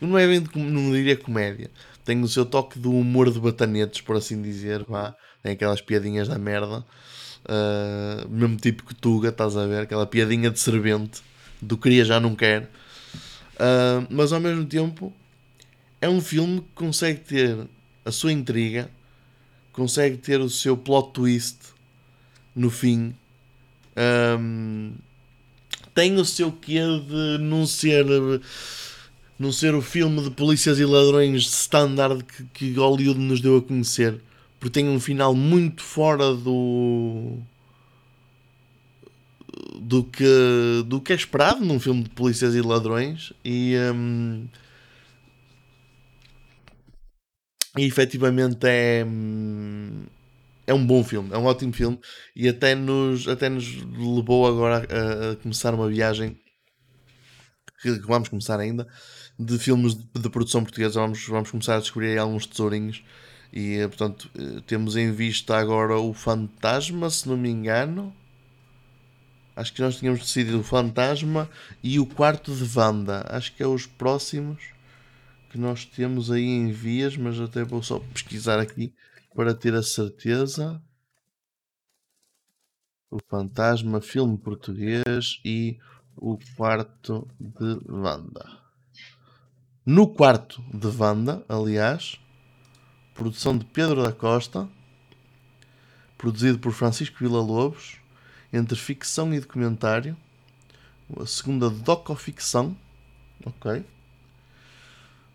[0.00, 1.70] Não é bem de, não diria comédia.
[2.04, 4.84] Tem o seu toque do humor de batanetes, por assim dizer.
[4.88, 5.14] Vá.
[5.40, 6.84] Tem aquelas piadinhas da merda.
[7.44, 9.82] Uh, mesmo tipo que Tuga, estás a ver?
[9.82, 11.22] Aquela piadinha de servente.
[11.62, 12.64] Do queria já não quer.
[13.54, 15.14] Uh, mas ao mesmo tempo
[16.00, 17.68] é um filme que consegue ter
[18.04, 18.90] a sua intriga,
[19.72, 21.58] consegue ter o seu plot twist
[22.54, 23.14] no fim
[23.96, 24.92] um,
[25.96, 28.04] tem o seu quê de não ser
[29.38, 33.62] não ser o filme de polícias e ladrões standard que, que Hollywood nos deu a
[33.62, 34.20] conhecer.
[34.60, 37.38] Porque tem um final muito fora do
[39.80, 43.32] do que do que é esperado num filme de polícias e ladrões.
[43.42, 44.46] E um,
[47.78, 49.04] e efetivamente é
[50.66, 51.98] é um bom filme, é um ótimo filme
[52.34, 56.36] e até nos, até nos levou agora a, a começar uma viagem
[57.80, 58.86] que, vamos começar ainda
[59.38, 61.00] de filmes de, de, produção portuguesa.
[61.00, 63.04] Vamos, vamos começar a descobrir alguns tesourinhos
[63.52, 68.14] e eh, portanto eh, temos em vista agora o Fantasma, se não me engano.
[69.54, 71.48] Acho que nós tínhamos decidido o Fantasma
[71.82, 73.24] e o Quarto de Wanda.
[73.28, 74.62] Acho que é os próximos
[75.50, 78.92] que nós temos aí em vias, mas até vou só pesquisar aqui
[79.36, 80.82] para ter a certeza.
[83.10, 85.78] O Fantasma, filme português e
[86.16, 88.50] o quarto de Wanda.
[89.84, 92.18] No quarto de Wanda, aliás,
[93.14, 94.68] produção de Pedro da Costa,
[96.16, 98.00] produzido por Francisco Villa-Lobos,
[98.50, 100.16] entre ficção e documentário.
[101.20, 102.76] A segunda docoficção,
[103.44, 103.84] ok.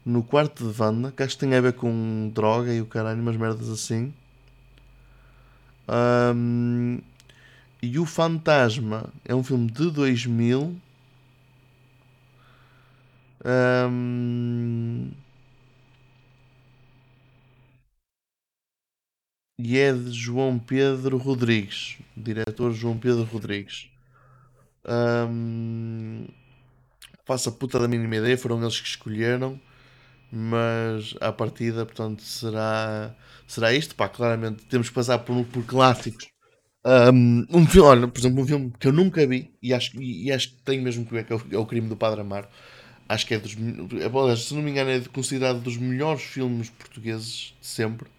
[0.06, 3.22] No quarto de Wanda, que acho que tem a ver com droga e o caralho,
[3.22, 4.14] umas merdas assim.
[5.88, 7.00] Um,
[7.82, 10.76] e o Fantasma é um filme de 2000.
[13.44, 15.12] Um,
[19.58, 23.90] e é de João Pedro Rodrigues, diretor João Pedro Rodrigues.
[24.86, 26.28] Um,
[27.26, 29.60] faço a puta da mínima ideia, foram eles que escolheram,
[30.32, 33.16] mas à partida, portanto, será,
[33.48, 33.96] será isto.
[33.96, 36.28] Pá, claramente temos que passar por, por clássicos.
[36.86, 40.32] Um, um filme, olha, por exemplo, um filme que eu nunca vi e acho, e,
[40.32, 42.48] acho que tem mesmo que ver, que é o, é Crime do Padre Amaro.
[43.08, 43.54] Acho que é dos.
[43.54, 48.10] É, se não me engano, é considerado dos melhores filmes portugueses de sempre.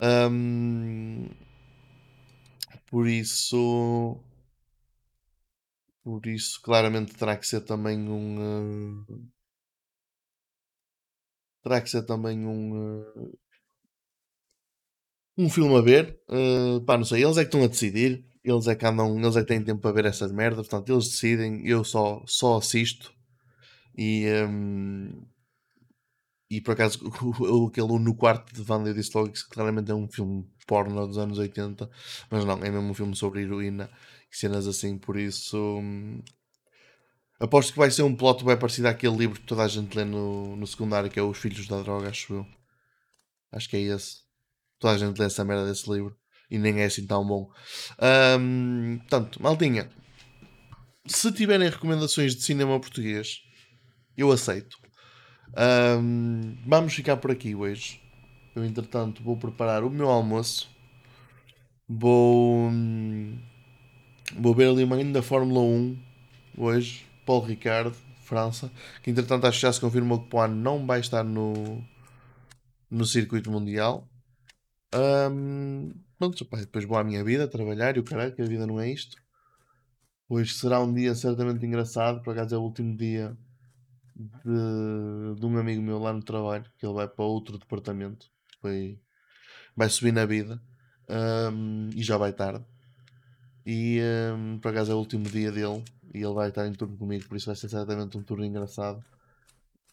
[0.00, 1.28] Um,
[2.90, 4.18] por isso.
[6.02, 9.02] Por isso, claramente terá que ser também um.
[9.02, 9.30] Uh,
[11.62, 13.00] terá que ser também um.
[13.00, 13.38] Uh,
[15.38, 16.20] um filme a ver.
[16.28, 18.24] Uh, pá, não sei, eles é que estão a decidir.
[18.42, 20.66] Eles é que andam, eles é que têm tempo para ver essas merdas.
[20.68, 21.66] Portanto, eles decidem.
[21.66, 23.12] Eu só, só assisto.
[23.96, 24.26] E.
[24.48, 25.26] Um,
[26.50, 26.98] e por acaso,
[27.68, 31.16] aquele no quarto de Wanda eu disse logo que claramente é um filme porno dos
[31.16, 31.88] anos 80,
[32.28, 33.88] mas não, é mesmo um filme sobre heroína
[34.30, 35.80] e cenas assim, por isso.
[37.40, 39.96] Hum, aposto que vai ser um plot bem parecido àquele livro que toda a gente
[39.96, 42.46] lê no, no secundário, que é Os Filhos da Droga, acho eu.
[43.52, 44.18] Acho que é esse.
[44.78, 46.16] Toda a gente lê essa merda desse livro
[46.50, 47.50] e nem é assim tão bom.
[48.38, 49.90] Um, portanto, maltinha,
[51.06, 53.42] se tiverem recomendações de cinema português,
[54.16, 54.76] eu aceito.
[56.00, 58.00] Um, vamos ficar por aqui hoje.
[58.54, 60.68] Eu, entretanto, vou preparar o meu almoço.
[61.88, 62.70] Vou,
[64.36, 65.98] vou ver ali uma ainda Fórmula 1
[66.56, 67.09] hoje.
[67.30, 68.72] Paulo Ricardo, França.
[69.04, 71.80] Que entretanto acho que já se confirmou que o ano não vai estar no,
[72.90, 74.10] no circuito mundial.
[74.92, 78.80] Um, pronto, depois vou à minha vida, trabalhar e o caralho, que a vida não
[78.80, 79.16] é isto.
[80.28, 83.38] Hoje será um dia certamente engraçado, por acaso é o último dia
[84.16, 88.26] de, de um amigo meu lá no trabalho, que ele vai para outro departamento,
[88.60, 88.98] vai,
[89.76, 90.60] vai subir na vida
[91.08, 92.64] um, e já vai tarde.
[93.64, 94.00] E
[94.34, 97.28] um, por acaso é o último dia dele e ele vai estar em turno comigo,
[97.28, 99.04] por isso vai ser certamente um turno engraçado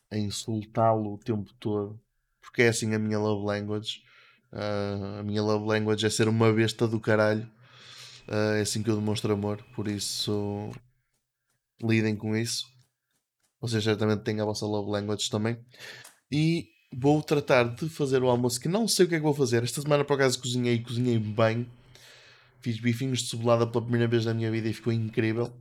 [0.09, 1.99] a insultá-lo o tempo todo,
[2.41, 4.01] porque é assim a minha love language.
[4.51, 7.49] Uh, a minha love language é ser uma besta do caralho.
[8.27, 10.71] Uh, é assim que eu demonstro amor, por isso
[11.81, 12.65] lidem com isso.
[13.59, 15.57] Vocês certamente têm a vossa love language também.
[16.31, 19.33] E vou tratar de fazer o almoço que não sei o que é que vou
[19.33, 19.63] fazer.
[19.63, 21.69] Esta semana por acaso cozinhei e cozinhei bem.
[22.67, 25.53] Fiz bifinhos de cebolada pela primeira vez na minha vida e ficou incrível.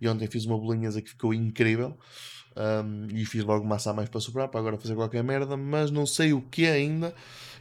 [0.00, 1.94] E ontem fiz uma bolinhas que ficou incrível.
[2.56, 5.90] Um, e fiz logo massa a mais para sobrar para agora fazer qualquer merda, mas
[5.90, 7.14] não sei o que ainda.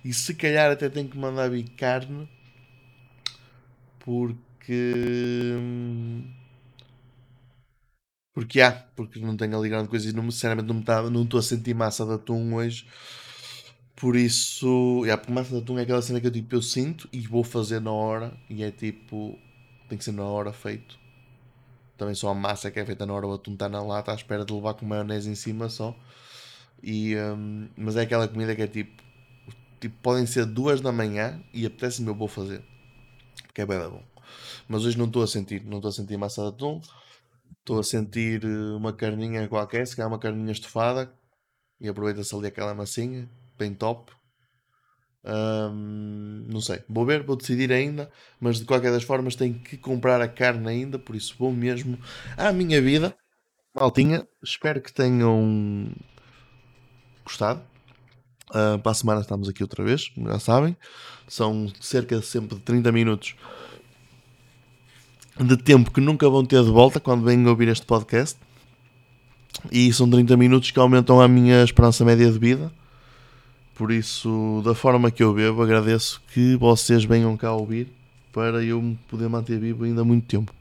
[0.06, 2.30] E se calhar até tenho que mandar vir carne
[4.00, 4.94] porque.
[8.34, 11.44] Porque há, porque não tenho ali grande coisa e não, sinceramente não estou não a
[11.44, 12.88] sentir massa de atum hoje.
[14.04, 17.22] Por isso, porque massa de atum é aquela cena que eu, tipo, eu sinto e
[17.22, 19.40] vou fazer na hora e é tipo,
[19.88, 21.00] tem que ser na hora feito.
[21.98, 24.16] Também só a massa que é feita na hora, o atum está na lata à
[24.16, 25.98] espera de levar com maionese em cima só.
[26.84, 29.02] E, um, mas é aquela comida que é tipo,
[29.80, 32.62] tipo, podem ser duas da manhã e apetece-me eu vou fazer.
[33.44, 34.04] Porque é bem bom.
[34.68, 36.82] Mas hoje não estou a sentir, não estou a sentir massa de atum.
[37.58, 41.10] Estou a sentir eh, uma carninha qualquer, se calhar uma carninha estufada.
[41.80, 44.12] E aproveita-se ali aquela massinha, bem top.
[46.48, 50.22] Não sei, vou ver, vou decidir ainda, mas de qualquer das formas tenho que comprar
[50.22, 51.98] a carne ainda, por isso vou mesmo
[52.38, 53.16] à minha vida.
[53.74, 55.92] Maltinha, espero que tenham
[57.24, 57.62] gostado.
[58.50, 60.78] Uh, para a semana estamos aqui outra vez, já sabem.
[61.28, 63.36] São cerca sempre de 30 minutos
[65.40, 68.38] de tempo que nunca vão ter de volta quando vêm ouvir este podcast.
[69.72, 72.72] E são 30 minutos que aumentam a minha esperança média de vida.
[73.76, 77.92] Por isso, da forma que eu bebo, agradeço que vocês venham cá ouvir
[78.32, 80.54] para eu me poder manter vivo ainda muito tempo.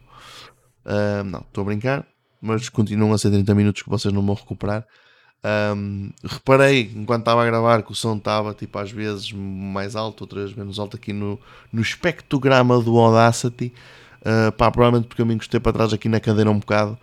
[0.85, 2.07] Uh, não, estou a brincar,
[2.41, 4.87] mas continuam a ser 30 minutos que vocês não vão recuperar.
[5.45, 10.21] Um, reparei enquanto estava a gravar que o som estava tipo às vezes mais alto,
[10.21, 11.37] outras menos alto aqui no,
[11.73, 13.73] no espectrograma do Audacity.
[14.21, 16.97] Uh, pá, provavelmente porque eu me encostei para trás aqui na cadeira um bocado.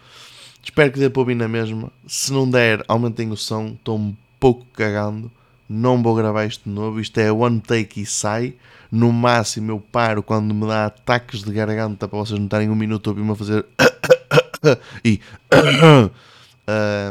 [0.64, 1.92] Espero que dê para ouvir na mesma.
[2.08, 3.68] Se não der, aumentem o som.
[3.68, 5.32] Estou um pouco cagando.
[5.70, 7.00] Não vou gravar isto de novo.
[7.00, 8.56] Isto é one take e sai.
[8.92, 12.76] No máximo eu paro quando me dá ataques de garganta para vocês não estarem um
[12.76, 13.66] minuto a ouvir-me a fazer
[15.06, 15.22] e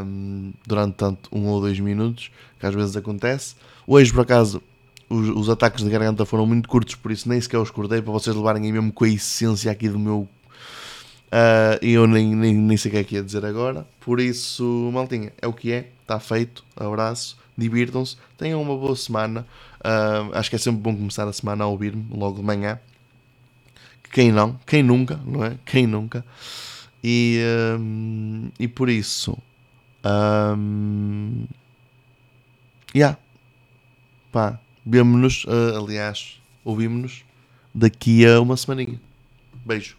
[0.05, 3.55] um, durante tanto um ou dois minutos, que às vezes acontece.
[3.87, 4.61] Hoje, por acaso,
[5.09, 8.11] os, os, ataques de garganta foram muito curtos, por isso nem sequer os cortei para
[8.11, 10.27] vocês levarem aí mesmo com a essência aqui do meu.
[11.31, 13.87] Uh, e eu nem, nem, nem sei o que é que ia dizer agora.
[14.01, 16.63] Por isso, maltinha, é o que é, está feito.
[16.75, 19.45] Abraço, divirtam-se, tenham uma boa semana.
[19.79, 22.79] Uh, acho que é sempre bom começar a semana a ouvir-me logo de manhã.
[24.11, 24.59] Quem não?
[24.65, 25.55] Quem nunca, não é?
[25.65, 26.25] Quem nunca?
[27.03, 27.39] E,
[27.79, 29.37] um, e por isso,
[30.03, 31.45] um,
[32.93, 33.17] yeah,
[34.31, 37.23] pá, vemo-nos, uh, aliás, ouvimos-nos
[37.73, 38.99] daqui a uma semaninha.
[39.65, 39.98] Beijo.